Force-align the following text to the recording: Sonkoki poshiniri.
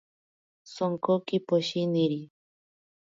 Sonkoki 0.73 1.37
poshiniri. 1.47 2.21